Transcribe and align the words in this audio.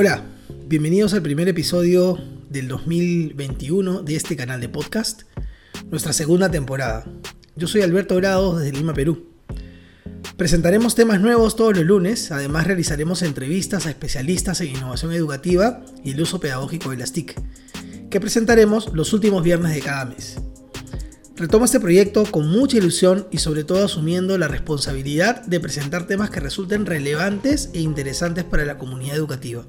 Hola, 0.00 0.22
bienvenidos 0.68 1.12
al 1.12 1.22
primer 1.22 1.48
episodio 1.48 2.20
del 2.48 2.68
2021 2.68 4.04
de 4.04 4.14
este 4.14 4.36
canal 4.36 4.60
de 4.60 4.68
podcast, 4.68 5.22
nuestra 5.90 6.12
segunda 6.12 6.48
temporada. 6.48 7.04
Yo 7.56 7.66
soy 7.66 7.82
Alberto 7.82 8.14
Grados 8.14 8.60
desde 8.60 8.78
Lima, 8.78 8.94
Perú. 8.94 9.26
Presentaremos 10.36 10.94
temas 10.94 11.20
nuevos 11.20 11.56
todos 11.56 11.76
los 11.76 11.84
lunes, 11.84 12.30
además 12.30 12.68
realizaremos 12.68 13.22
entrevistas 13.22 13.86
a 13.86 13.90
especialistas 13.90 14.60
en 14.60 14.68
innovación 14.68 15.12
educativa 15.14 15.84
y 16.04 16.12
el 16.12 16.20
uso 16.20 16.38
pedagógico 16.38 16.90
de 16.90 16.98
las 16.98 17.10
TIC, 17.12 17.34
que 18.08 18.20
presentaremos 18.20 18.92
los 18.94 19.12
últimos 19.12 19.42
viernes 19.42 19.74
de 19.74 19.80
cada 19.80 20.04
mes. 20.04 20.36
Retomo 21.34 21.64
este 21.64 21.80
proyecto 21.80 22.24
con 22.24 22.48
mucha 22.48 22.76
ilusión 22.76 23.26
y 23.32 23.38
sobre 23.38 23.64
todo 23.64 23.84
asumiendo 23.84 24.38
la 24.38 24.46
responsabilidad 24.46 25.44
de 25.44 25.58
presentar 25.58 26.06
temas 26.06 26.30
que 26.30 26.38
resulten 26.38 26.86
relevantes 26.86 27.70
e 27.74 27.80
interesantes 27.80 28.44
para 28.44 28.64
la 28.64 28.78
comunidad 28.78 29.16
educativa. 29.16 29.64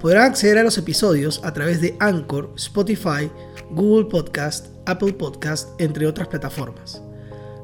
Podrán 0.00 0.30
acceder 0.30 0.56
a 0.56 0.62
los 0.62 0.78
episodios 0.78 1.42
a 1.44 1.52
través 1.52 1.82
de 1.82 1.94
Anchor, 2.00 2.54
Spotify, 2.56 3.30
Google 3.70 4.08
Podcast, 4.08 4.68
Apple 4.86 5.12
Podcast, 5.12 5.78
entre 5.78 6.06
otras 6.06 6.26
plataformas. 6.28 7.02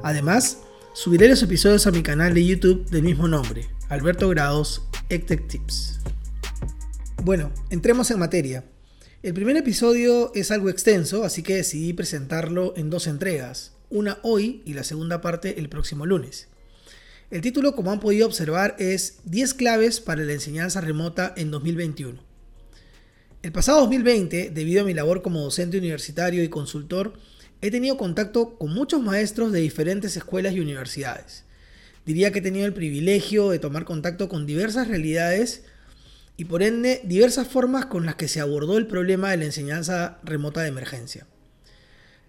Además, 0.03 0.59
subiré 0.93 1.27
los 1.29 1.41
episodios 1.41 1.87
a 1.87 1.91
mi 1.91 2.03
canal 2.03 2.35
de 2.35 2.45
YouTube 2.45 2.87
del 2.91 3.01
mismo 3.01 3.27
nombre, 3.27 3.67
Alberto 3.89 4.29
Grados, 4.29 4.83
EdTech 5.09 5.47
Tips. 5.47 5.99
Bueno, 7.23 7.51
entremos 7.71 8.11
en 8.11 8.19
materia. 8.19 8.65
El 9.23 9.33
primer 9.33 9.57
episodio 9.57 10.31
es 10.35 10.51
algo 10.51 10.69
extenso, 10.69 11.23
así 11.23 11.41
que 11.41 11.55
decidí 11.55 11.93
presentarlo 11.93 12.75
en 12.77 12.91
dos 12.91 13.07
entregas, 13.07 13.73
una 13.89 14.19
hoy 14.21 14.61
y 14.63 14.73
la 14.73 14.83
segunda 14.83 15.21
parte 15.21 15.57
el 15.57 15.69
próximo 15.69 16.05
lunes. 16.05 16.49
El 17.31 17.41
título, 17.41 17.75
como 17.75 17.91
han 17.91 17.99
podido 17.99 18.27
observar, 18.27 18.75
es 18.77 19.21
10 19.25 19.55
claves 19.55 19.99
para 19.99 20.21
la 20.21 20.33
enseñanza 20.33 20.81
remota 20.81 21.33
en 21.35 21.49
2021. 21.49 22.26
El 23.47 23.53
pasado 23.53 23.79
2020, 23.79 24.49
debido 24.49 24.81
a 24.81 24.85
mi 24.85 24.93
labor 24.93 25.21
como 25.21 25.41
docente 25.41 25.77
universitario 25.77 26.43
y 26.43 26.49
consultor, 26.49 27.13
he 27.61 27.71
tenido 27.71 27.95
contacto 27.95 28.57
con 28.57 28.73
muchos 28.73 29.01
maestros 29.01 29.53
de 29.53 29.61
diferentes 29.61 30.17
escuelas 30.17 30.53
y 30.53 30.59
universidades. 30.59 31.45
Diría 32.05 32.33
que 32.33 32.39
he 32.39 32.41
tenido 32.41 32.65
el 32.65 32.73
privilegio 32.73 33.49
de 33.49 33.59
tomar 33.59 33.85
contacto 33.85 34.27
con 34.27 34.45
diversas 34.45 34.89
realidades 34.89 35.63
y 36.35 36.43
por 36.43 36.61
ende 36.61 36.99
diversas 37.05 37.47
formas 37.47 37.85
con 37.85 38.05
las 38.05 38.15
que 38.15 38.27
se 38.27 38.41
abordó 38.41 38.77
el 38.77 38.85
problema 38.85 39.31
de 39.31 39.37
la 39.37 39.45
enseñanza 39.45 40.19
remota 40.25 40.61
de 40.61 40.67
emergencia. 40.67 41.25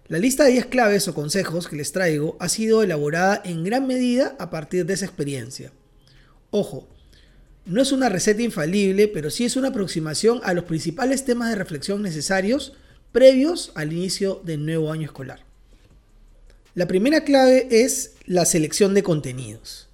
La 0.07 0.19
lista 0.19 0.45
de 0.45 0.51
10 0.51 0.67
claves 0.67 1.09
o 1.09 1.13
consejos 1.13 1.67
que 1.67 1.75
les 1.75 1.91
traigo 1.91 2.37
ha 2.39 2.47
sido 2.47 2.81
elaborada 2.81 3.41
en 3.43 3.65
gran 3.65 3.87
medida 3.87 4.37
a 4.39 4.49
partir 4.49 4.85
de 4.85 4.93
esa 4.93 5.03
experiencia. 5.03 5.73
Ojo, 6.49 6.87
no 7.69 7.81
es 7.81 7.91
una 7.91 8.09
receta 8.09 8.41
infalible, 8.41 9.07
pero 9.07 9.29
sí 9.29 9.45
es 9.45 9.55
una 9.55 9.69
aproximación 9.69 10.41
a 10.43 10.53
los 10.53 10.63
principales 10.63 11.23
temas 11.23 11.49
de 11.49 11.55
reflexión 11.55 12.01
necesarios 12.01 12.73
previos 13.11 13.71
al 13.75 13.93
inicio 13.93 14.41
del 14.43 14.65
nuevo 14.65 14.91
año 14.91 15.05
escolar. 15.05 15.45
La 16.73 16.87
primera 16.87 17.23
clave 17.23 17.67
es 17.69 18.15
la 18.25 18.45
selección 18.45 18.93
de 18.93 19.03
contenidos. 19.03 19.87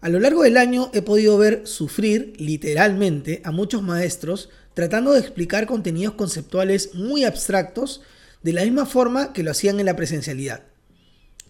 A 0.00 0.08
lo 0.08 0.20
largo 0.20 0.42
del 0.42 0.56
año 0.56 0.90
he 0.94 1.02
podido 1.02 1.36
ver 1.36 1.66
sufrir 1.66 2.32
literalmente 2.38 3.42
a 3.44 3.50
muchos 3.50 3.82
maestros 3.82 4.48
tratando 4.74 5.12
de 5.12 5.20
explicar 5.20 5.66
contenidos 5.66 6.14
conceptuales 6.14 6.94
muy 6.94 7.24
abstractos 7.24 8.00
de 8.42 8.54
la 8.54 8.62
misma 8.64 8.86
forma 8.86 9.32
que 9.32 9.42
lo 9.42 9.50
hacían 9.50 9.78
en 9.80 9.86
la 9.86 9.96
presencialidad. 9.96 10.62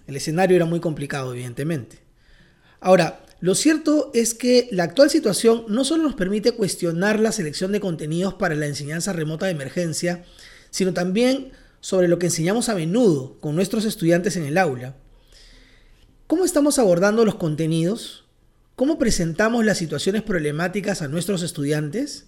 El 0.08 0.16
escenario 0.16 0.56
era 0.56 0.66
muy 0.66 0.80
complicado, 0.80 1.32
evidentemente. 1.32 2.00
Ahora, 2.80 3.24
lo 3.42 3.56
cierto 3.56 4.12
es 4.14 4.34
que 4.34 4.68
la 4.70 4.84
actual 4.84 5.10
situación 5.10 5.64
no 5.66 5.84
solo 5.84 6.04
nos 6.04 6.14
permite 6.14 6.52
cuestionar 6.52 7.18
la 7.18 7.32
selección 7.32 7.72
de 7.72 7.80
contenidos 7.80 8.34
para 8.34 8.54
la 8.54 8.68
enseñanza 8.68 9.12
remota 9.12 9.46
de 9.46 9.52
emergencia, 9.52 10.24
sino 10.70 10.92
también 10.92 11.50
sobre 11.80 12.06
lo 12.06 12.20
que 12.20 12.26
enseñamos 12.26 12.68
a 12.68 12.76
menudo 12.76 13.40
con 13.40 13.56
nuestros 13.56 13.84
estudiantes 13.84 14.36
en 14.36 14.44
el 14.44 14.58
aula. 14.58 14.94
¿Cómo 16.28 16.44
estamos 16.44 16.78
abordando 16.78 17.24
los 17.24 17.34
contenidos? 17.34 18.26
¿Cómo 18.76 18.96
presentamos 18.96 19.64
las 19.64 19.76
situaciones 19.76 20.22
problemáticas 20.22 21.02
a 21.02 21.08
nuestros 21.08 21.42
estudiantes? 21.42 22.26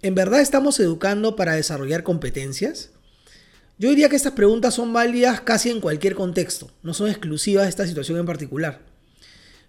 ¿En 0.00 0.14
verdad 0.14 0.40
estamos 0.40 0.80
educando 0.80 1.36
para 1.36 1.56
desarrollar 1.56 2.04
competencias? 2.04 2.88
Yo 3.76 3.90
diría 3.90 4.08
que 4.08 4.16
estas 4.16 4.32
preguntas 4.32 4.72
son 4.72 4.94
válidas 4.94 5.42
casi 5.42 5.68
en 5.68 5.82
cualquier 5.82 6.14
contexto, 6.14 6.70
no 6.82 6.94
son 6.94 7.10
exclusivas 7.10 7.64
de 7.64 7.68
esta 7.68 7.86
situación 7.86 8.18
en 8.18 8.24
particular. 8.24 8.91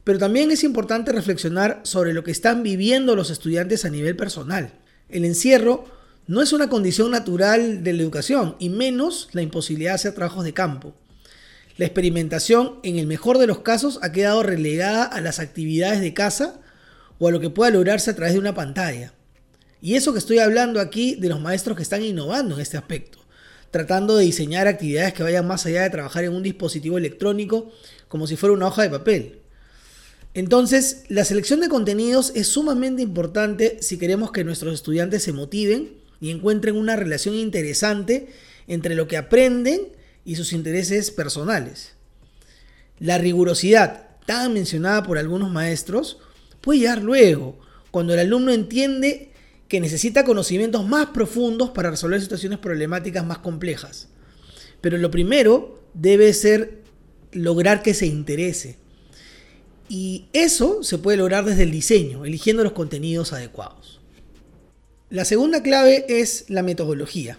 Pero 0.04 0.20
también 0.20 0.52
es 0.52 0.64
importante 0.64 1.12
reflexionar 1.12 1.82
sobre 1.84 2.14
lo 2.14 2.24
que 2.24 2.32
están 2.32 2.64
viviendo 2.64 3.16
los 3.16 3.30
estudiantes 3.30 3.86
a 3.86 3.90
nivel 3.90 4.16
personal. 4.16 4.74
El 5.10 5.26
encierro 5.26 5.86
no 6.28 6.42
es 6.42 6.54
una 6.54 6.70
condición 6.70 7.12
natural 7.12 7.84
de 7.84 7.94
la 7.94 8.02
educación, 8.02 8.56
y 8.60 8.70
menos 8.70 9.30
la 9.34 9.42
imposibilidad 9.42 9.92
de 9.92 9.96
hacer 9.96 10.14
trabajos 10.14 10.46
de 10.46 10.54
campo. 10.54 10.96
La 11.78 11.86
experimentación, 11.86 12.80
en 12.84 12.98
el 12.98 13.08
mejor 13.08 13.40
de 13.40 13.48
los 13.48 13.60
casos, 13.60 14.00
ha 14.02 14.12
quedado 14.12 14.44
relegada 14.44 15.04
a 15.04 15.22
las 15.22 15.40
actividades 15.40 16.02
de 16.02 16.14
casa 16.14 16.62
o 17.20 17.28
a 17.28 17.32
lo 17.32 17.40
que 17.40 17.50
pueda 17.50 17.72
lograrse 17.72 18.12
a 18.12 18.16
través 18.16 18.34
de 18.34 18.40
una 18.40 18.54
pantalla. 18.54 19.14
Y 19.82 19.96
eso 19.96 20.14
que 20.14 20.20
estoy 20.20 20.40
hablando 20.40 20.80
aquí 20.80 21.16
de 21.16 21.30
los 21.30 21.42
maestros 21.42 21.76
que 21.76 21.84
están 21.84 22.04
innovando 22.04 22.56
en 22.56 22.62
este 22.62 22.78
aspecto, 22.78 23.20
tratando 23.72 24.16
de 24.16 24.26
diseñar 24.26 24.68
actividades 24.68 25.14
que 25.14 25.24
vayan 25.24 25.48
más 25.48 25.66
allá 25.66 25.84
de 25.84 25.90
trabajar 25.90 26.24
en 26.24 26.34
un 26.34 26.44
dispositivo 26.44 26.98
electrónico 26.98 27.72
como 28.08 28.28
si 28.28 28.38
fuera 28.38 28.54
una 28.54 28.68
hoja 28.68 28.84
de 28.84 28.90
papel. 28.90 29.43
Entonces, 30.34 31.04
la 31.10 31.26
selección 31.26 31.60
de 31.60 31.70
contenidos 31.70 32.32
es 32.36 32.48
sumamente 32.48 33.02
importante 33.02 33.78
si 33.82 33.98
queremos 33.98 34.32
que 34.32 34.44
nuestros 34.44 34.74
estudiantes 34.74 35.24
se 35.24 35.32
motiven 35.32 35.94
y 36.20 36.32
encuentren 36.32 36.76
una 36.76 36.96
relación 36.96 37.36
interesante 37.36 38.30
entre 38.68 38.96
lo 38.96 39.08
que 39.08 39.18
aprenden 39.18 39.90
y 40.26 40.36
sus 40.36 40.54
intereses 40.54 41.12
personales. 41.12 41.92
La 43.00 43.18
rigurosidad, 43.18 44.08
tan 44.26 44.54
mencionada 44.54 45.04
por 45.04 45.18
algunos 45.18 45.52
maestros, 45.52 46.20
puede 46.62 46.80
llegar 46.80 47.02
luego, 47.02 47.60
cuando 47.92 48.14
el 48.14 48.20
alumno 48.22 48.52
entiende 48.52 49.32
que 49.68 49.80
necesita 49.80 50.24
conocimientos 50.24 50.88
más 50.88 51.08
profundos 51.08 51.72
para 51.72 51.92
resolver 51.92 52.22
situaciones 52.22 52.60
problemáticas 52.60 53.26
más 53.26 53.40
complejas. 53.40 54.08
Pero 54.82 54.98
lo 54.98 55.12
primero 55.12 55.84
debe 55.94 56.34
ser 56.34 56.82
lograr 57.32 57.84
que 57.84 57.94
se 57.94 58.06
interese. 58.06 58.83
Y 59.90 60.26
eso 60.34 60.84
se 60.84 60.98
puede 60.98 61.18
lograr 61.18 61.46
desde 61.46 61.64
el 61.64 61.72
diseño, 61.72 62.26
eligiendo 62.26 62.64
los 62.64 62.74
contenidos 62.74 63.34
adecuados. 63.34 64.00
La 65.10 65.26
segunda 65.26 65.62
clave 65.62 66.06
es 66.08 66.46
la 66.48 66.64
metodología 66.64 67.38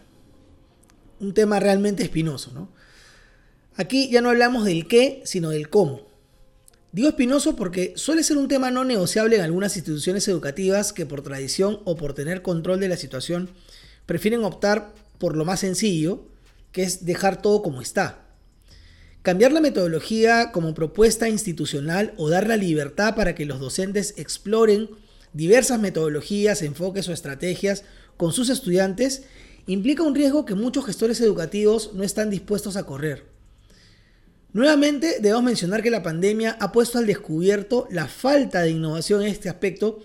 un 1.20 1.34
tema 1.34 1.60
realmente 1.60 2.02
espinoso, 2.02 2.52
¿no? 2.52 2.68
Aquí 3.76 4.08
ya 4.10 4.20
no 4.20 4.30
hablamos 4.30 4.64
del 4.64 4.86
qué, 4.86 5.22
sino 5.24 5.50
del 5.50 5.68
cómo. 5.68 6.06
Digo 6.92 7.08
espinoso 7.08 7.56
porque 7.56 7.92
suele 7.96 8.22
ser 8.22 8.36
un 8.36 8.46
tema 8.46 8.70
no 8.70 8.84
negociable 8.84 9.36
en 9.36 9.42
algunas 9.42 9.76
instituciones 9.76 10.28
educativas 10.28 10.92
que 10.92 11.06
por 11.06 11.22
tradición 11.22 11.80
o 11.84 11.96
por 11.96 12.14
tener 12.14 12.42
control 12.42 12.78
de 12.78 12.88
la 12.88 12.96
situación 12.96 13.50
prefieren 14.06 14.44
optar 14.44 14.92
por 15.18 15.36
lo 15.36 15.44
más 15.44 15.60
sencillo, 15.60 16.24
que 16.70 16.84
es 16.84 17.04
dejar 17.04 17.42
todo 17.42 17.62
como 17.62 17.80
está. 17.80 18.23
Cambiar 19.24 19.52
la 19.52 19.62
metodología 19.62 20.52
como 20.52 20.74
propuesta 20.74 21.30
institucional 21.30 22.12
o 22.18 22.28
dar 22.28 22.46
la 22.46 22.58
libertad 22.58 23.14
para 23.14 23.34
que 23.34 23.46
los 23.46 23.58
docentes 23.58 24.12
exploren 24.18 24.90
diversas 25.32 25.80
metodologías, 25.80 26.60
enfoques 26.60 27.08
o 27.08 27.12
estrategias 27.14 27.84
con 28.18 28.34
sus 28.34 28.50
estudiantes 28.50 29.22
implica 29.66 30.02
un 30.02 30.14
riesgo 30.14 30.44
que 30.44 30.54
muchos 30.54 30.84
gestores 30.84 31.22
educativos 31.22 31.92
no 31.94 32.02
están 32.02 32.28
dispuestos 32.28 32.76
a 32.76 32.84
correr. 32.84 33.24
Nuevamente, 34.52 35.16
debemos 35.22 35.44
mencionar 35.44 35.82
que 35.82 35.90
la 35.90 36.02
pandemia 36.02 36.58
ha 36.60 36.70
puesto 36.70 36.98
al 36.98 37.06
descubierto 37.06 37.88
la 37.90 38.08
falta 38.08 38.60
de 38.60 38.72
innovación 38.72 39.22
en 39.22 39.28
este 39.28 39.48
aspecto, 39.48 40.00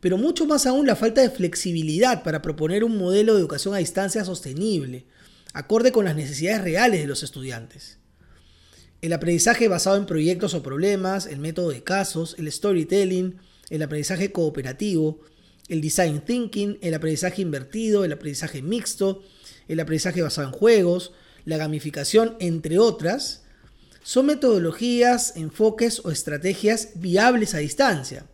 pero 0.00 0.18
mucho 0.18 0.46
más 0.46 0.66
aún 0.66 0.84
la 0.84 0.96
falta 0.96 1.20
de 1.20 1.30
flexibilidad 1.30 2.24
para 2.24 2.42
proponer 2.42 2.82
un 2.82 2.98
modelo 2.98 3.34
de 3.34 3.40
educación 3.40 3.72
a 3.72 3.78
distancia 3.78 4.24
sostenible, 4.24 5.06
acorde 5.52 5.92
con 5.92 6.04
las 6.04 6.16
necesidades 6.16 6.62
reales 6.62 7.00
de 7.00 7.06
los 7.06 7.22
estudiantes. 7.22 7.98
El 9.04 9.12
aprendizaje 9.12 9.68
basado 9.68 9.98
en 9.98 10.06
proyectos 10.06 10.54
o 10.54 10.62
problemas, 10.62 11.26
el 11.26 11.38
método 11.38 11.68
de 11.68 11.82
casos, 11.82 12.36
el 12.38 12.50
storytelling, 12.50 13.36
el 13.68 13.82
aprendizaje 13.82 14.32
cooperativo, 14.32 15.20
el 15.68 15.82
design 15.82 16.22
thinking, 16.22 16.78
el 16.80 16.94
aprendizaje 16.94 17.42
invertido, 17.42 18.06
el 18.06 18.12
aprendizaje 18.12 18.62
mixto, 18.62 19.22
el 19.68 19.78
aprendizaje 19.80 20.22
basado 20.22 20.48
en 20.48 20.54
juegos, 20.54 21.12
la 21.44 21.58
gamificación, 21.58 22.34
entre 22.40 22.78
otras, 22.78 23.42
son 24.02 24.24
metodologías, 24.24 25.36
enfoques 25.36 26.00
o 26.02 26.10
estrategias 26.10 26.92
viables 26.94 27.54
a 27.54 27.58
distancia, 27.58 28.24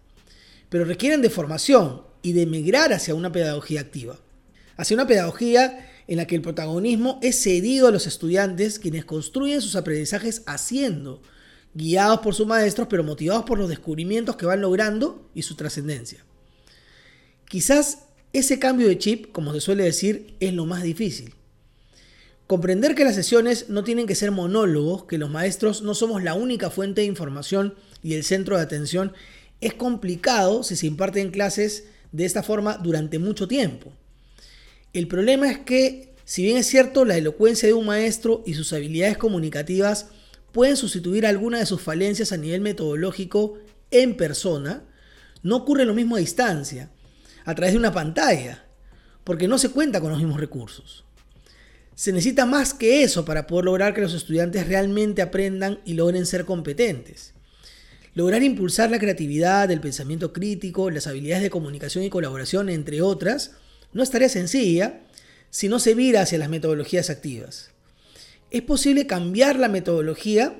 pero 0.68 0.84
requieren 0.84 1.20
de 1.20 1.30
formación 1.30 2.02
y 2.22 2.32
de 2.32 2.46
migrar 2.46 2.92
hacia 2.92 3.16
una 3.16 3.32
pedagogía 3.32 3.80
activa, 3.80 4.20
hacia 4.76 4.94
una 4.94 5.08
pedagogía 5.08 5.89
en 6.10 6.16
la 6.16 6.26
que 6.26 6.34
el 6.34 6.42
protagonismo 6.42 7.20
es 7.22 7.40
cedido 7.40 7.86
a 7.86 7.92
los 7.92 8.08
estudiantes 8.08 8.80
quienes 8.80 9.04
construyen 9.04 9.62
sus 9.62 9.76
aprendizajes 9.76 10.42
haciendo, 10.44 11.22
guiados 11.72 12.18
por 12.18 12.34
sus 12.34 12.48
maestros, 12.48 12.88
pero 12.90 13.04
motivados 13.04 13.44
por 13.44 13.58
los 13.58 13.68
descubrimientos 13.68 14.34
que 14.34 14.44
van 14.44 14.60
logrando 14.60 15.30
y 15.36 15.42
su 15.42 15.54
trascendencia. 15.54 16.24
Quizás 17.48 18.06
Ese 18.32 18.58
cambio 18.60 18.86
de 18.86 18.98
chip, 18.98 19.32
como 19.32 19.52
se 19.52 19.60
suele 19.60 19.84
decir, 19.84 20.36
es 20.38 20.52
lo 20.52 20.64
más 20.64 20.82
difícil. 20.82 21.34
Comprender 22.46 22.94
que 22.94 23.04
las 23.04 23.16
sesiones 23.16 23.68
no 23.68 23.82
tienen 23.82 24.06
que 24.06 24.14
ser 24.14 24.30
monólogos, 24.30 25.04
que 25.04 25.18
los 25.18 25.30
maestros 25.30 25.82
no 25.82 25.94
somos 25.94 26.22
la 26.22 26.34
única 26.34 26.70
fuente 26.70 27.00
de 27.00 27.08
información 27.08 27.74
y 28.04 28.14
el 28.14 28.22
centro 28.22 28.56
de 28.56 28.62
atención, 28.62 29.12
es 29.60 29.74
complicado 29.74 30.62
si 30.62 30.76
se 30.76 30.86
imparten 30.86 31.32
clases 31.32 31.84
de 32.12 32.24
esta 32.24 32.44
forma 32.44 32.78
durante 32.78 33.18
mucho 33.18 33.48
tiempo. 33.48 33.92
El 34.92 35.06
problema 35.06 35.50
es 35.50 35.58
que, 35.58 36.14
si 36.24 36.42
bien 36.42 36.56
es 36.56 36.66
cierto, 36.66 37.04
la 37.04 37.16
elocuencia 37.16 37.68
de 37.68 37.74
un 37.74 37.86
maestro 37.86 38.42
y 38.44 38.54
sus 38.54 38.72
habilidades 38.72 39.18
comunicativas 39.18 40.08
pueden 40.52 40.76
sustituir 40.76 41.26
alguna 41.26 41.58
de 41.58 41.66
sus 41.66 41.80
falencias 41.80 42.32
a 42.32 42.36
nivel 42.36 42.60
metodológico 42.60 43.58
en 43.92 44.16
persona, 44.16 44.84
no 45.42 45.56
ocurre 45.56 45.84
lo 45.84 45.94
mismo 45.94 46.16
a 46.16 46.20
distancia, 46.20 46.90
a 47.44 47.54
través 47.54 47.72
de 47.72 47.78
una 47.78 47.92
pantalla, 47.92 48.64
porque 49.22 49.48
no 49.48 49.58
se 49.58 49.70
cuenta 49.70 50.00
con 50.00 50.10
los 50.10 50.18
mismos 50.18 50.40
recursos. 50.40 51.04
Se 51.94 52.12
necesita 52.12 52.46
más 52.46 52.74
que 52.74 53.02
eso 53.02 53.24
para 53.24 53.46
poder 53.46 53.66
lograr 53.66 53.94
que 53.94 54.00
los 54.00 54.14
estudiantes 54.14 54.66
realmente 54.66 55.22
aprendan 55.22 55.80
y 55.84 55.94
logren 55.94 56.26
ser 56.26 56.46
competentes. 56.46 57.34
Lograr 58.14 58.42
impulsar 58.42 58.90
la 58.90 58.98
creatividad, 58.98 59.70
el 59.70 59.80
pensamiento 59.80 60.32
crítico, 60.32 60.90
las 60.90 61.06
habilidades 61.06 61.44
de 61.44 61.50
comunicación 61.50 62.02
y 62.02 62.10
colaboración, 62.10 62.68
entre 62.70 63.02
otras, 63.02 63.52
no 63.92 64.02
es 64.02 64.10
tarea 64.10 64.28
sencilla 64.28 65.00
si 65.50 65.68
no 65.68 65.78
se 65.78 65.94
vira 65.94 66.22
hacia 66.22 66.38
las 66.38 66.48
metodologías 66.48 67.10
activas. 67.10 67.70
¿Es 68.50 68.62
posible 68.62 69.06
cambiar 69.06 69.58
la 69.58 69.68
metodología? 69.68 70.56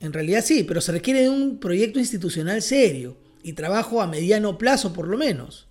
En 0.00 0.12
realidad 0.12 0.44
sí, 0.44 0.64
pero 0.64 0.80
se 0.80 0.92
requiere 0.92 1.22
de 1.22 1.28
un 1.28 1.58
proyecto 1.58 1.98
institucional 1.98 2.62
serio 2.62 3.16
y 3.42 3.52
trabajo 3.52 4.00
a 4.00 4.06
mediano 4.06 4.58
plazo 4.58 4.92
por 4.92 5.08
lo 5.08 5.16
menos. 5.16 5.68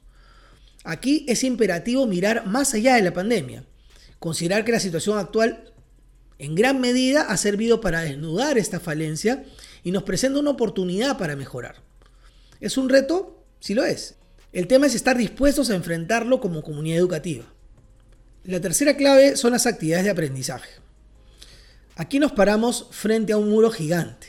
Aquí 0.83 1.25
es 1.29 1.43
imperativo 1.43 2.05
mirar 2.07 2.45
más 2.45 2.73
allá 2.73 2.95
de 2.95 3.01
la 3.01 3.13
pandemia, 3.13 3.65
considerar 4.19 4.65
que 4.65 4.73
la 4.73 4.79
situación 4.79 5.17
actual 5.17 5.71
en 6.39 6.55
gran 6.55 6.81
medida 6.81 7.23
ha 7.23 7.37
servido 7.37 7.79
para 7.79 8.01
desnudar 8.01 8.57
esta 8.57 8.79
falencia 8.79 9.45
y 9.83 9.91
nos 9.91 10.03
presenta 10.03 10.39
una 10.39 10.49
oportunidad 10.49 11.17
para 11.17 11.35
mejorar. 11.35 11.75
¿Es 12.59 12.77
un 12.77 12.89
reto? 12.89 13.45
Sí 13.59 13.73
lo 13.73 13.85
es. 13.85 14.15
El 14.53 14.67
tema 14.67 14.85
es 14.85 14.93
estar 14.93 15.17
dispuestos 15.17 15.71
a 15.71 15.75
enfrentarlo 15.75 16.39
como 16.39 16.61
comunidad 16.61 16.99
educativa. 16.99 17.43
La 18.43 18.61
tercera 18.61 18.95
clave 18.95 19.35
son 19.35 19.51
las 19.53 19.65
actividades 19.65 20.05
de 20.05 20.11
aprendizaje. 20.11 20.69
Aquí 21.95 22.19
nos 22.19 22.33
paramos 22.33 22.87
frente 22.91 23.33
a 23.33 23.37
un 23.37 23.49
muro 23.49 23.71
gigante. 23.71 24.27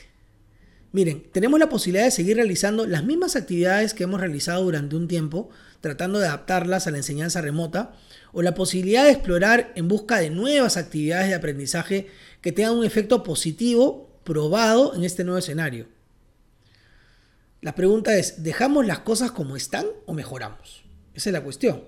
Miren, 0.91 1.27
tenemos 1.31 1.59
la 1.59 1.69
posibilidad 1.69 2.05
de 2.05 2.11
seguir 2.11 2.37
realizando 2.37 2.87
las 2.87 3.03
mismas 3.03 3.35
actividades 3.35 3.93
que 3.93 4.05
hemos 4.05 4.19
realizado 4.19 4.63
durante 4.63 4.95
un 4.95 5.07
tiempo, 5.07 5.49
tratando 5.79 6.17
de 6.17 6.25
adaptarlas 6.25 6.87
a 6.87 6.91
la 6.91 6.97
enseñanza 6.97 7.41
remota, 7.41 7.93
o 8.33 8.41
la 8.41 8.55
posibilidad 8.55 9.03
de 9.03 9.11
explorar 9.11 9.73
en 9.75 9.87
busca 9.87 10.17
de 10.17 10.31
nuevas 10.31 10.75
actividades 10.75 11.27
de 11.27 11.35
aprendizaje 11.35 12.07
que 12.41 12.51
tengan 12.51 12.73
un 12.73 12.85
efecto 12.85 13.21
positivo 13.21 14.09
probado 14.23 14.95
en 14.95 15.03
este 15.03 15.23
nuevo 15.23 15.37
escenario. 15.37 15.85
La 17.65 17.73
pregunta 17.73 18.15
es, 18.15 18.43
¿dejamos 18.43 18.85
las 18.85 18.99
cosas 18.99 19.31
como 19.31 19.55
están 19.55 19.87
o 20.05 20.13
mejoramos? 20.13 20.83
Esa 21.15 21.29
es 21.29 21.33
la 21.33 21.41
cuestión. 21.41 21.83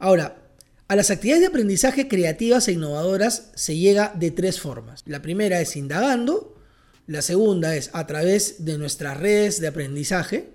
Ahora, 0.00 0.48
a 0.88 0.96
las 0.96 1.12
actividades 1.12 1.42
de 1.42 1.46
aprendizaje 1.46 2.08
creativas 2.08 2.66
e 2.66 2.72
innovadoras 2.72 3.52
se 3.54 3.76
llega 3.76 4.12
de 4.16 4.32
tres 4.32 4.60
formas. 4.60 5.04
La 5.06 5.22
primera 5.22 5.60
es 5.60 5.76
indagando, 5.76 6.56
la 7.06 7.22
segunda 7.22 7.76
es 7.76 7.90
a 7.92 8.04
través 8.08 8.64
de 8.64 8.76
nuestras 8.76 9.16
redes 9.16 9.60
de 9.60 9.68
aprendizaje 9.68 10.50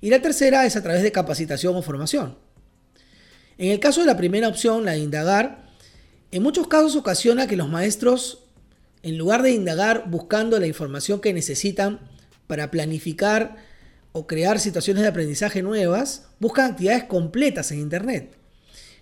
y 0.00 0.10
la 0.10 0.20
tercera 0.20 0.66
es 0.66 0.74
a 0.74 0.82
través 0.82 1.04
de 1.04 1.12
capacitación 1.12 1.76
o 1.76 1.82
formación. 1.82 2.36
En 3.58 3.70
el 3.70 3.78
caso 3.78 4.00
de 4.00 4.08
la 4.08 4.16
primera 4.16 4.48
opción, 4.48 4.84
la 4.84 4.90
de 4.94 4.98
indagar, 4.98 5.68
en 6.32 6.42
muchos 6.42 6.66
casos 6.66 6.96
ocasiona 6.96 7.46
que 7.46 7.54
los 7.54 7.68
maestros 7.68 8.40
en 9.04 9.18
lugar 9.18 9.42
de 9.42 9.52
indagar 9.52 10.10
buscando 10.10 10.58
la 10.58 10.66
información 10.66 11.20
que 11.20 11.32
necesitan 11.32 12.00
para 12.52 12.70
planificar 12.70 13.56
o 14.12 14.26
crear 14.26 14.60
situaciones 14.60 15.04
de 15.04 15.08
aprendizaje 15.08 15.62
nuevas, 15.62 16.26
buscan 16.38 16.72
actividades 16.72 17.04
completas 17.04 17.72
en 17.72 17.78
Internet. 17.78 18.36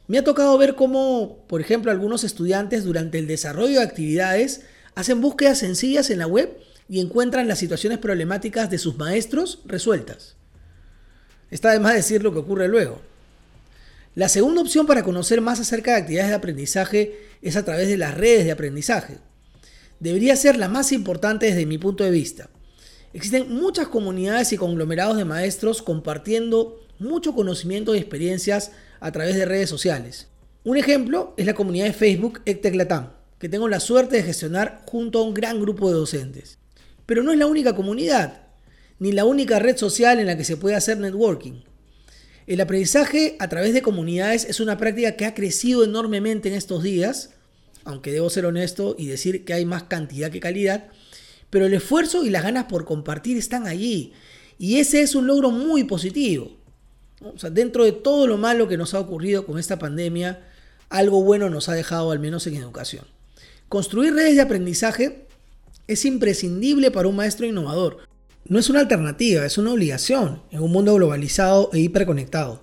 Me 0.07 0.19
ha 0.19 0.23
tocado 0.23 0.57
ver 0.57 0.77
cómo, 0.77 1.45
por 1.49 1.61
ejemplo, 1.61 1.91
algunos 1.91 2.23
estudiantes 2.23 2.85
durante 2.85 3.19
el 3.19 3.27
desarrollo 3.27 3.81
de 3.81 3.85
actividades 3.85 4.61
hacen 4.95 5.21
búsquedas 5.21 5.59
sencillas 5.59 6.11
en 6.11 6.21
la 6.21 6.29
web 6.29 6.57
y 6.89 7.01
encuentran 7.01 7.49
las 7.49 7.59
situaciones 7.59 7.99
problemáticas 7.99 8.71
de 8.71 8.79
sus 8.79 8.97
maestros 8.99 9.63
resueltas. 9.65 10.37
Está 11.51 11.73
de 11.73 11.81
más 11.81 11.95
decir 11.95 12.23
lo 12.23 12.33
que 12.33 12.39
ocurre 12.39 12.69
luego. 12.69 13.01
La 14.15 14.29
segunda 14.29 14.63
opción 14.63 14.87
para 14.87 15.03
conocer 15.03 15.41
más 15.41 15.59
acerca 15.59 15.91
de 15.91 16.03
actividades 16.03 16.31
de 16.31 16.37
aprendizaje 16.37 17.19
es 17.43 17.57
a 17.57 17.65
través 17.65 17.89
de 17.89 17.97
las 17.97 18.17
redes 18.17 18.45
de 18.45 18.53
aprendizaje 18.53 19.19
debería 20.01 20.35
ser 20.35 20.57
la 20.57 20.69
más 20.69 20.91
importante 20.91 21.47
desde 21.47 21.67
mi 21.67 21.79
punto 21.79 22.03
de 22.03 22.11
vista. 22.11 22.49
Existen 23.13 23.53
muchas 23.53 23.89
comunidades 23.89 24.53
y 24.53 24.57
conglomerados 24.57 25.17
de 25.17 25.25
maestros 25.25 25.83
compartiendo 25.83 26.81
mucho 27.01 27.35
conocimiento 27.35 27.95
y 27.95 27.99
experiencias 27.99 28.71
a 29.01 29.11
través 29.11 29.35
de 29.35 29.47
redes 29.47 29.69
sociales. 29.69 30.29
Un 30.63 30.77
ejemplo 30.77 31.35
es 31.37 31.47
la 31.47 31.55
comunidad 31.55 31.87
de 31.87 31.93
Facebook 31.93 32.41
Ecteclatam, 32.47 33.11
que 33.39 33.49
tengo 33.49 33.69
la 33.69 33.81
suerte 33.81 34.17
de 34.17 34.23
gestionar 34.23 34.83
junto 34.87 35.19
a 35.19 35.23
un 35.25 35.35
gran 35.35 35.61
grupo 35.61 35.89
de 35.89 35.97
docentes. 35.97 36.59
Pero 37.07 37.25
no 37.25 37.33
es 37.33 37.39
la 37.39 37.47
única 37.47 37.75
comunidad, 37.75 38.43
ni 39.01 39.11
la 39.11 39.25
única 39.25 39.59
red 39.59 39.77
social 39.77 40.21
en 40.21 40.27
la 40.27 40.37
que 40.37 40.45
se 40.45 40.57
puede 40.57 40.77
hacer 40.77 40.99
networking. 40.99 41.63
El 42.47 42.61
aprendizaje 42.61 43.37
a 43.41 43.49
través 43.49 43.75
de 43.75 43.83
comunidades 43.83 44.45
es 44.45 44.61
una 44.61 44.77
práctica 44.77 45.17
que 45.17 45.25
ha 45.25 45.35
crecido 45.35 45.83
enormemente 45.83 46.49
en 46.49 46.55
estos 46.55 46.83
días 46.83 47.31
aunque 47.85 48.13
debo 48.13 48.31
ser 48.31 48.47
honesto 48.47 48.95
y 48.99 49.07
decir 49.07 49.45
que 49.45 49.55
hay 49.55 49.65
más 49.65 49.85
cantidad 49.85 50.31
que 50.31 50.41
calidad, 50.41 50.89
pero 51.51 51.67
el 51.67 51.75
esfuerzo 51.75 52.25
y 52.25 52.31
las 52.31 52.43
ganas 52.43 52.65
por 52.65 52.85
compartir 52.85 53.37
están 53.37 53.67
allí. 53.67 54.13
Y 54.59 54.79
ese 54.79 55.03
es 55.03 55.15
un 55.15 55.27
logro 55.27 55.51
muy 55.51 55.85
positivo. 55.85 56.57
O 57.21 57.39
sea, 57.39 57.51
dentro 57.51 57.85
de 57.85 57.93
todo 57.93 58.27
lo 58.27 58.39
malo 58.39 58.69
que 58.69 58.77
nos 58.77 58.95
ha 58.95 59.01
ocurrido 59.01 59.45
con 59.45 59.59
esta 59.59 59.79
pandemia, 59.79 60.47
algo 60.89 61.23
bueno 61.23 61.51
nos 61.51 61.69
ha 61.69 61.75
dejado 61.75 62.11
al 62.13 62.19
menos 62.19 62.47
en 62.47 62.55
educación. 62.55 63.05
Construir 63.69 64.15
redes 64.15 64.37
de 64.37 64.43
aprendizaje 64.43 65.27
es 65.87 66.05
imprescindible 66.05 66.91
para 66.91 67.09
un 67.09 67.17
maestro 67.17 67.47
innovador. 67.47 67.99
No 68.47 68.59
es 68.59 68.71
una 68.71 68.81
alternativa, 68.81 69.45
es 69.45 69.59
una 69.59 69.73
obligación 69.73 70.43
en 70.51 70.63
un 70.63 70.73
mundo 70.73 70.95
globalizado 70.95 71.71
e 71.73 71.81
hiperconectado. 71.81 72.63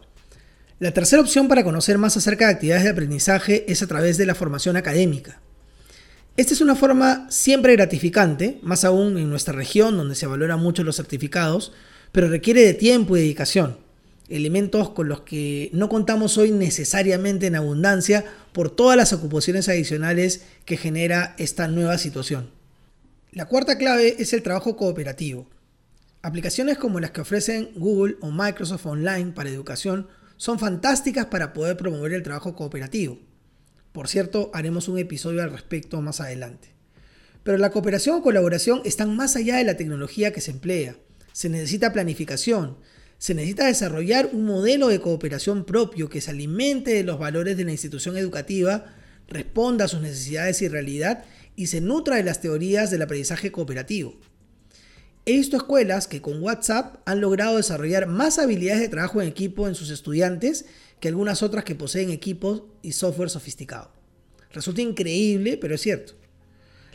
La 0.79 0.91
tercera 0.91 1.21
opción 1.21 1.47
para 1.47 1.63
conocer 1.63 1.97
más 1.97 2.17
acerca 2.17 2.47
de 2.47 2.53
actividades 2.53 2.83
de 2.83 2.91
aprendizaje 2.91 3.65
es 3.71 3.81
a 3.81 3.87
través 3.87 4.17
de 4.17 4.25
la 4.25 4.35
formación 4.35 4.77
académica. 4.77 5.41
Esta 6.37 6.53
es 6.53 6.61
una 6.61 6.75
forma 6.75 7.25
siempre 7.31 7.73
gratificante, 7.73 8.59
más 8.61 8.85
aún 8.85 9.17
en 9.17 9.27
nuestra 9.27 9.55
región 9.55 9.97
donde 9.97 10.13
se 10.13 10.27
valoran 10.27 10.59
mucho 10.59 10.83
los 10.83 10.97
certificados, 10.97 11.71
pero 12.11 12.27
requiere 12.27 12.61
de 12.61 12.75
tiempo 12.75 13.17
y 13.17 13.21
dedicación, 13.21 13.79
elementos 14.29 14.91
con 14.91 15.07
los 15.07 15.21
que 15.21 15.71
no 15.73 15.89
contamos 15.89 16.37
hoy 16.37 16.51
necesariamente 16.51 17.47
en 17.47 17.55
abundancia 17.55 18.23
por 18.53 18.69
todas 18.69 18.95
las 18.95 19.13
ocupaciones 19.13 19.67
adicionales 19.67 20.43
que 20.65 20.77
genera 20.77 21.33
esta 21.39 21.67
nueva 21.67 21.97
situación. 21.97 22.51
La 23.31 23.47
cuarta 23.47 23.79
clave 23.79 24.17
es 24.19 24.31
el 24.31 24.43
trabajo 24.43 24.77
cooperativo. 24.77 25.49
Aplicaciones 26.21 26.77
como 26.77 26.99
las 26.99 27.09
que 27.09 27.21
ofrecen 27.21 27.71
Google 27.73 28.17
o 28.21 28.29
Microsoft 28.29 28.85
Online 28.85 29.31
para 29.31 29.49
educación 29.49 30.07
son 30.35 30.59
fantásticas 30.59 31.25
para 31.25 31.53
poder 31.53 31.77
promover 31.77 32.13
el 32.13 32.21
trabajo 32.21 32.55
cooperativo. 32.55 33.17
Por 33.97 34.09
cierto, 34.09 34.51
haremos 34.53 34.87
un 34.89 34.99
episodio 34.99 35.41
al 35.41 35.49
respecto 35.49 35.99
más 36.03 36.21
adelante. 36.21 36.67
Pero 37.41 37.57
la 37.57 37.71
cooperación 37.71 38.17
o 38.17 38.21
colaboración 38.21 38.83
están 38.85 39.15
más 39.15 39.35
allá 39.35 39.57
de 39.57 39.63
la 39.63 39.75
tecnología 39.75 40.31
que 40.31 40.39
se 40.39 40.51
emplea. 40.51 40.97
Se 41.33 41.49
necesita 41.49 41.93
planificación, 41.93 42.77
se 43.17 43.33
necesita 43.33 43.65
desarrollar 43.65 44.29
un 44.33 44.45
modelo 44.45 44.89
de 44.89 45.01
cooperación 45.01 45.65
propio 45.65 46.09
que 46.09 46.21
se 46.21 46.29
alimente 46.29 46.93
de 46.93 47.01
los 47.01 47.17
valores 47.17 47.57
de 47.57 47.65
la 47.65 47.71
institución 47.71 48.17
educativa, 48.17 48.85
responda 49.29 49.85
a 49.85 49.87
sus 49.87 50.01
necesidades 50.01 50.61
y 50.61 50.67
realidad 50.67 51.25
y 51.55 51.65
se 51.65 51.81
nutra 51.81 52.17
de 52.17 52.23
las 52.23 52.39
teorías 52.39 52.91
del 52.91 53.01
aprendizaje 53.01 53.51
cooperativo. 53.51 54.15
He 55.29 55.33
visto 55.33 55.57
escuelas 55.57 56.07
que 56.07 56.21
con 56.21 56.41
WhatsApp 56.41 57.01
han 57.03 57.19
logrado 57.19 57.57
desarrollar 57.57 58.07
más 58.07 58.39
habilidades 58.39 58.79
de 58.79 58.87
trabajo 58.87 59.21
en 59.21 59.27
equipo 59.27 59.67
en 59.67 59.75
sus 59.75 59.89
estudiantes 59.89 60.63
que 61.01 61.09
algunas 61.09 61.43
otras 61.43 61.65
que 61.65 61.75
poseen 61.75 62.11
equipos 62.11 62.63
y 62.81 62.93
software 62.93 63.29
sofisticado. 63.29 63.91
Resulta 64.53 64.81
increíble, 64.81 65.57
pero 65.57 65.75
es 65.75 65.81
cierto. 65.81 66.13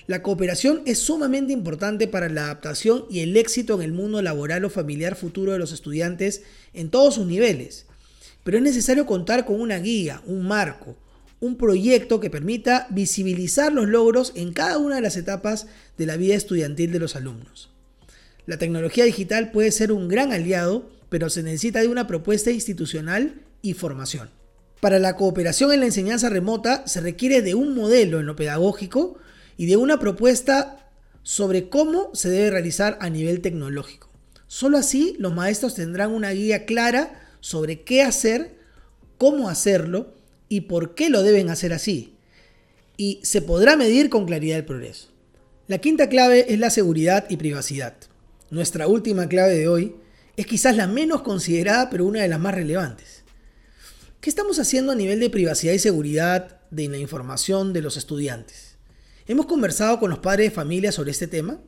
La 0.07 0.23
cooperación 0.23 0.81
es 0.87 0.99
sumamente 0.99 1.53
importante 1.53 2.09
para 2.09 2.31
la 2.31 2.45
adaptación 2.45 3.05
y 3.11 3.21
el 3.21 3.37
éxito 3.37 3.75
en 3.75 3.83
el 3.83 3.93
mundo 3.93 4.23
laboral 4.23 4.65
o 4.65 4.71
familiar 4.71 5.15
futuro 5.15 5.53
de 5.53 5.59
los 5.59 5.73
estudiantes 5.73 6.43
en 6.73 6.89
todos 6.89 7.17
sus 7.17 7.27
niveles. 7.27 7.85
Pero 8.45 8.57
es 8.57 8.63
necesario 8.63 9.05
contar 9.05 9.45
con 9.45 9.61
una 9.61 9.79
guía, 9.79 10.23
un 10.25 10.49
marco, 10.49 10.97
un 11.39 11.59
proyecto 11.59 12.19
que 12.19 12.31
permita 12.31 12.87
visibilizar 12.89 13.75
los 13.75 13.89
logros 13.89 14.33
en 14.37 14.55
cada 14.55 14.79
una 14.79 14.95
de 14.95 15.03
las 15.03 15.19
etapas 15.19 15.67
de 15.99 16.07
la 16.07 16.17
vida 16.17 16.35
estudiantil 16.35 16.93
de 16.93 16.99
los 16.99 17.15
alumnos. 17.15 17.72
La 18.47 18.59
tecnología 18.59 19.05
digital 19.05 19.53
puede 19.53 19.71
ser 19.71 19.93
un 19.93 20.09
gran 20.09 20.33
aliado, 20.33 20.91
pero 21.09 21.31
se 21.31 21.43
necesita 21.43 21.81
de 21.81 21.89
una 21.89 22.07
propuesta 22.07 22.51
institucional 22.51 23.41
y 23.63 23.75
formación. 23.75 24.31
Para 24.81 24.99
la 24.99 25.15
cooperación 25.15 25.73
en 25.73 25.81
la 25.81 25.87
enseñanza 25.87 26.29
remota 26.29 26.87
se 26.89 27.01
requiere 27.01 27.41
de 27.41 27.55
un 27.55 27.75
modelo 27.75 28.19
en 28.19 28.27
lo 28.27 28.35
pedagógico 28.35 29.17
y 29.57 29.67
de 29.67 29.77
una 29.77 30.01
propuesta 30.01 30.91
sobre 31.23 31.69
cómo 31.69 32.11
se 32.15 32.31
debe 32.31 32.51
realizar 32.51 32.99
a 33.01 33.09
nivel 33.09 33.43
tecnológico. 33.43 34.11
Solo 34.49 34.77
así 34.77 35.15
los 35.21 35.33
maestros 35.33 35.77
tendrán 35.77 36.11
una 36.11 36.31
guía 36.31 36.65
clara 36.65 37.29
sobre 37.39 37.83
qué 37.83 38.03
hacer, 38.03 38.57
cómo 39.19 39.49
hacerlo 39.49 40.15
y 40.49 40.63
por 40.63 40.97
qué 40.97 41.11
lo 41.11 41.23
deben 41.23 41.49
hacer 41.49 41.73
así. 41.73 42.17
Y 42.97 43.21
se 43.23 43.41
podrá 43.41 43.77
medir 43.77 44.11
con 44.11 44.27
claridad 44.27 44.59
el 44.59 44.65
progreso. 44.65 45.09
La 45.69 45.79
quinta 45.79 46.09
clave 46.09 46.53
es 46.53 46.59
la 46.59 46.71
seguridad 46.71 47.27
y 47.31 47.37
privacidad. 47.37 47.95
Nuestra 48.53 48.87
última 48.87 49.31
clave 49.31 49.55
de 49.55 49.67
hoy 49.67 49.97
es 50.37 50.45
quizás 50.45 50.77
la 50.77 50.87
menos 50.87 51.23
considerada, 51.23 51.89
pero 51.89 52.05
una 52.05 52.21
de 52.21 52.29
las 52.29 52.39
más 52.39 52.55
relevantes. 52.55 53.25
¿Qué 54.21 54.29
estamos 54.29 54.59
haciendo 54.59 54.93
a 54.93 54.95
nivel 54.95 55.21
de 55.21 55.31
privacidad 55.31 55.73
y 55.73 55.79
seguridad 55.79 56.61
de 56.71 56.87
la 56.89 56.99
información 56.99 57.73
de 57.73 57.81
los 57.81 57.97
estudiantes? 57.97 58.77
Hemos 59.27 59.47
conversado 59.47 59.99
con 59.99 60.11
los 60.11 60.19
padres 60.19 60.51
de 60.51 60.55
familia 60.55 60.93
sobre 60.93 61.13
este 61.13 61.27
tema. 61.27 61.61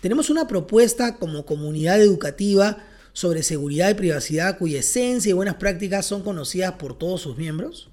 Tenemos 0.00 0.30
una 0.30 0.48
propuesta 0.48 1.16
como 1.16 1.44
comunidad 1.44 2.00
educativa 2.00 2.78
sobre 3.12 3.42
seguridad 3.42 3.90
y 3.90 3.94
privacidad 3.94 4.56
cuya 4.56 4.78
esencia 4.78 5.28
y 5.28 5.34
buenas 5.34 5.56
prácticas 5.56 6.06
son 6.06 6.22
conocidas 6.22 6.72
por 6.76 6.96
todos 6.96 7.20
sus 7.20 7.36
miembros. 7.36 7.90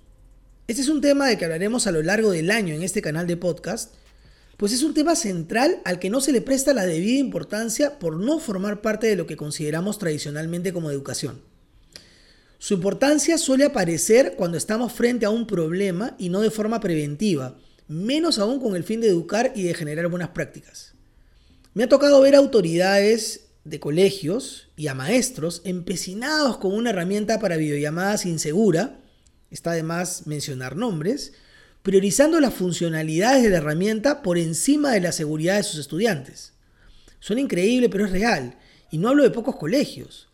Este 0.70 0.82
es 0.82 0.88
un 0.88 1.02
tema 1.02 1.28
de 1.28 1.38
que 1.38 1.44
hablaremos 1.44 1.86
a 1.86 1.92
lo 1.92 2.02
largo 2.02 2.32
del 2.32 2.50
año 2.50 2.74
en 2.74 2.84
este 2.84 3.02
canal 3.02 3.28
de 3.28 3.36
podcast 3.36 3.94
pues 4.62 4.74
es 4.74 4.84
un 4.84 4.94
tema 4.94 5.16
central 5.16 5.82
al 5.86 5.98
que 5.98 6.12
no 6.12 6.22
se 6.22 6.32
le 6.32 6.40
presta 6.40 6.72
la 6.72 6.86
debida 6.86 7.18
importancia 7.18 7.98
por 7.98 8.18
no 8.18 8.38
formar 8.38 8.80
parte 8.82 9.08
de 9.08 9.16
lo 9.16 9.26
que 9.26 9.36
consideramos 9.36 9.98
tradicionalmente 9.98 10.72
como 10.72 10.92
educación. 10.92 11.42
Su 12.60 12.76
importancia 12.76 13.40
suele 13.40 13.66
aparecer 13.66 14.36
cuando 14.38 14.60
estamos 14.60 14.94
frente 14.94 15.26
a 15.26 15.32
un 15.32 15.48
problema 15.48 16.16
y 16.20 16.30
no 16.30 16.42
de 16.42 16.52
forma 16.52 16.80
preventiva, 16.80 17.58
menos 17.88 18.38
aún 18.38 18.60
con 18.60 18.76
el 18.76 18.84
fin 18.84 19.02
de 19.02 19.08
educar 19.08 19.52
y 19.56 19.64
de 19.64 19.74
generar 19.74 20.08
buenas 20.10 20.30
prácticas. 20.30 20.94
Me 21.74 21.86
ha 21.86 21.90
tocado 21.90 22.22
ver 22.22 22.36
autoridades 22.36 23.48
de 23.64 23.80
colegios 23.80 24.70
y 24.76 24.90
a 24.90 24.94
maestros 24.94 25.64
empecinados 25.66 26.58
con 26.58 26.76
una 26.76 26.92
herramienta 26.92 27.40
para 27.40 27.58
videollamadas 27.58 28.28
insegura, 28.28 29.00
está 29.50 29.72
de 29.72 29.82
más 29.82 30.28
mencionar 30.28 30.76
nombres, 30.76 31.34
priorizando 31.84 32.40
las 32.40 32.54
funcionalidades 32.54 33.44
de 33.44 33.50
la 33.50 33.58
herramienta 33.58 34.22
por 34.22 34.38
encima 34.38 34.92
de 34.92 35.02
la 35.02 35.12
seguridad 35.12 35.58
de 35.58 35.64
sus 35.64 35.80
estudiantes. 35.80 36.54
Suena 37.20 37.42
increíble, 37.42 37.90
pero 37.90 38.06
es 38.06 38.12
real, 38.12 38.58
y 38.92 38.98
no 38.98 39.10
hablo 39.10 39.24
de 39.24 39.32
pocos 39.32 39.56
colegios. 39.56 40.30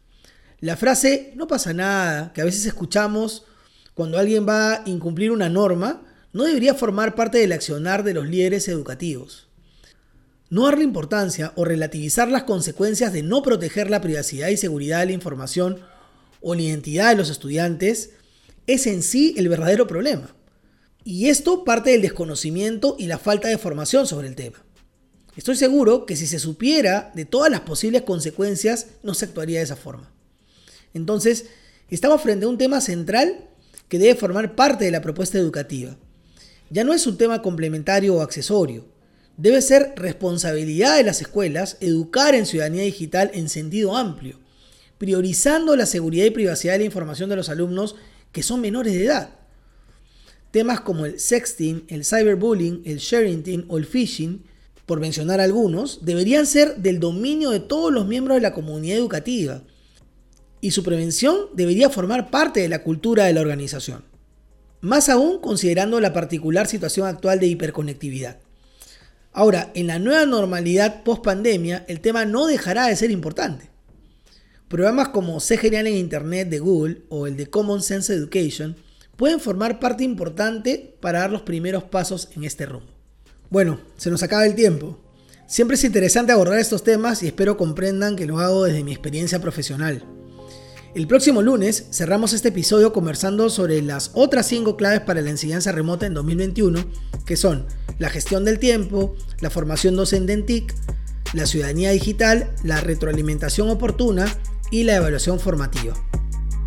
La 0.59 0.75
frase 0.75 1.33
no 1.35 1.47
pasa 1.47 1.73
nada, 1.73 2.33
que 2.33 2.41
a 2.41 2.45
veces 2.45 2.65
escuchamos 2.65 3.45
cuando 3.93 4.17
alguien 4.17 4.47
va 4.47 4.73
a 4.73 4.83
incumplir 4.85 5.31
una 5.31 5.49
norma, 5.49 6.03
no 6.33 6.43
debería 6.43 6.75
formar 6.75 7.15
parte 7.15 7.39
del 7.39 7.51
accionar 7.51 8.03
de 8.03 8.13
los 8.13 8.27
líderes 8.27 8.67
educativos. 8.67 9.47
No 10.49 10.65
darle 10.65 10.83
importancia 10.83 11.51
o 11.55 11.65
relativizar 11.65 12.29
las 12.29 12.43
consecuencias 12.43 13.11
de 13.11 13.23
no 13.23 13.41
proteger 13.41 13.89
la 13.89 14.01
privacidad 14.01 14.49
y 14.49 14.57
seguridad 14.57 14.99
de 14.99 15.07
la 15.07 15.11
información 15.13 15.81
o 16.41 16.55
la 16.55 16.61
identidad 16.61 17.09
de 17.09 17.15
los 17.15 17.29
estudiantes 17.29 18.11
es 18.65 18.87
en 18.87 19.01
sí 19.01 19.33
el 19.37 19.49
verdadero 19.49 19.87
problema. 19.87 20.36
Y 21.09 21.29
esto 21.29 21.63
parte 21.63 21.91
del 21.91 22.01
desconocimiento 22.01 22.97
y 22.99 23.05
la 23.05 23.17
falta 23.17 23.47
de 23.47 23.57
formación 23.57 24.05
sobre 24.05 24.27
el 24.27 24.35
tema. 24.35 24.61
Estoy 25.37 25.55
seguro 25.55 26.05
que 26.05 26.17
si 26.17 26.27
se 26.27 26.37
supiera 26.37 27.13
de 27.15 27.23
todas 27.23 27.49
las 27.49 27.61
posibles 27.61 28.01
consecuencias, 28.01 28.87
no 29.03 29.13
se 29.13 29.23
actuaría 29.23 29.59
de 29.59 29.63
esa 29.63 29.77
forma. 29.77 30.11
Entonces, 30.93 31.45
estamos 31.89 32.21
frente 32.21 32.43
a 32.43 32.49
un 32.49 32.57
tema 32.57 32.81
central 32.81 33.47
que 33.87 33.99
debe 33.99 34.19
formar 34.19 34.53
parte 34.53 34.83
de 34.83 34.91
la 34.91 35.01
propuesta 35.01 35.37
educativa. 35.37 35.95
Ya 36.69 36.83
no 36.83 36.93
es 36.93 37.07
un 37.07 37.17
tema 37.17 37.41
complementario 37.41 38.15
o 38.15 38.21
accesorio. 38.21 38.83
Debe 39.37 39.61
ser 39.61 39.93
responsabilidad 39.95 40.97
de 40.97 41.03
las 41.03 41.21
escuelas 41.21 41.77
educar 41.79 42.35
en 42.35 42.45
ciudadanía 42.45 42.83
digital 42.83 43.31
en 43.33 43.47
sentido 43.47 43.95
amplio, 43.95 44.41
priorizando 44.97 45.73
la 45.77 45.85
seguridad 45.85 46.25
y 46.25 46.31
privacidad 46.31 46.73
de 46.73 46.79
la 46.79 46.85
información 46.85 47.29
de 47.29 47.37
los 47.37 47.47
alumnos 47.47 47.95
que 48.33 48.43
son 48.43 48.59
menores 48.59 48.91
de 48.91 49.05
edad. 49.05 49.36
Temas 50.57 50.81
como 50.81 51.05
el 51.05 51.19
sexting, 51.19 51.85
el 51.87 52.03
cyberbullying, 52.03 52.81
el 52.83 52.97
sharing 52.97 53.65
o 53.67 53.77
el 53.77 53.85
phishing, 53.85 54.43
por 54.87 54.99
mencionar 54.99 55.39
algunos, 55.39 56.03
deberían 56.03 56.47
ser 56.47 56.77
del 56.77 56.99
dominio 56.99 57.51
de 57.51 57.59
todos 57.59 57.93
los 57.93 58.07
miembros 58.07 58.37
de 58.37 58.41
la 58.41 58.55
comunidad 58.55 58.97
educativa 58.97 59.61
y 60.59 60.71
su 60.71 60.81
prevención 60.81 61.37
debería 61.53 61.91
formar 61.91 62.31
parte 62.31 62.59
de 62.59 62.69
la 62.69 62.81
cultura 62.81 63.25
de 63.25 63.33
la 63.33 63.41
organización. 63.41 64.03
Más 64.81 65.09
aún 65.09 65.39
considerando 65.41 65.99
la 65.99 66.11
particular 66.11 66.65
situación 66.65 67.05
actual 67.05 67.39
de 67.39 67.45
hiperconectividad. 67.45 68.39
Ahora, 69.33 69.71
en 69.75 69.85
la 69.85 69.99
nueva 69.99 70.25
normalidad 70.25 71.03
post 71.03 71.23
pandemia, 71.23 71.85
el 71.87 71.99
tema 71.99 72.25
no 72.25 72.47
dejará 72.47 72.87
de 72.87 72.95
ser 72.95 73.11
importante. 73.11 73.69
Programas 74.69 75.09
como 75.09 75.39
Sé 75.39 75.59
en 75.61 75.85
Internet 75.85 76.49
de 76.49 76.57
Google 76.57 77.03
o 77.09 77.27
el 77.27 77.37
de 77.37 77.45
Common 77.45 77.83
Sense 77.83 78.11
Education 78.11 78.75
pueden 79.17 79.39
formar 79.39 79.79
parte 79.79 80.03
importante 80.03 80.95
para 81.01 81.19
dar 81.19 81.31
los 81.31 81.41
primeros 81.41 81.83
pasos 81.83 82.29
en 82.35 82.43
este 82.45 82.65
rumbo. 82.65 82.87
Bueno, 83.49 83.79
se 83.97 84.09
nos 84.09 84.23
acaba 84.23 84.45
el 84.45 84.55
tiempo. 84.55 84.99
Siempre 85.47 85.75
es 85.75 85.83
interesante 85.83 86.31
abordar 86.31 86.59
estos 86.59 86.83
temas 86.83 87.23
y 87.23 87.27
espero 87.27 87.57
comprendan 87.57 88.15
que 88.15 88.25
lo 88.25 88.39
hago 88.39 88.65
desde 88.65 88.83
mi 88.83 88.91
experiencia 88.91 89.41
profesional. 89.41 90.03
El 90.93 91.07
próximo 91.07 91.41
lunes 91.41 91.87
cerramos 91.91 92.33
este 92.33 92.49
episodio 92.49 92.91
conversando 92.91 93.49
sobre 93.49 93.81
las 93.81 94.11
otras 94.13 94.47
5 94.47 94.77
claves 94.77 95.01
para 95.01 95.21
la 95.21 95.29
enseñanza 95.29 95.71
remota 95.71 96.05
en 96.05 96.13
2021, 96.13 96.85
que 97.25 97.37
son 97.37 97.65
la 97.99 98.09
gestión 98.09 98.45
del 98.45 98.59
tiempo, 98.59 99.15
la 99.39 99.49
formación 99.49 99.95
docente 99.95 100.33
en 100.33 100.45
TIC, 100.45 100.73
la 101.33 101.45
ciudadanía 101.45 101.91
digital, 101.91 102.49
la 102.63 102.81
retroalimentación 102.81 103.69
oportuna 103.69 104.27
y 104.71 104.83
la 104.83 104.95
evaluación 104.95 105.39
formativa. 105.39 105.93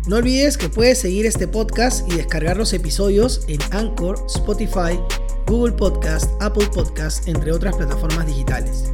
No 0.07 0.15
olvides 0.15 0.57
que 0.57 0.67
puedes 0.67 0.97
seguir 0.97 1.27
este 1.27 1.47
podcast 1.47 2.11
y 2.11 2.15
descargar 2.15 2.57
los 2.57 2.73
episodios 2.73 3.45
en 3.47 3.59
Anchor, 3.69 4.17
Spotify, 4.25 4.99
Google 5.45 5.73
Podcast, 5.73 6.31
Apple 6.41 6.67
Podcast, 6.73 7.27
entre 7.27 7.51
otras 7.51 7.75
plataformas 7.75 8.25
digitales. 8.25 8.91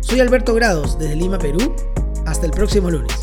Soy 0.00 0.18
Alberto 0.18 0.52
Grados 0.54 0.98
desde 0.98 1.14
Lima, 1.14 1.38
Perú. 1.38 1.72
Hasta 2.26 2.46
el 2.46 2.52
próximo 2.52 2.90
lunes. 2.90 3.14